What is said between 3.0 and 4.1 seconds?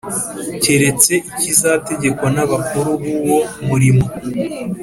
b uwo murimo